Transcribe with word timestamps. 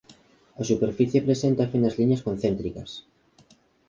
A 0.61 0.63
superficie 0.69 1.25
presenta 1.27 1.67
finas 1.73 1.97
liñas 1.99 2.25
concéntricas. 2.27 2.89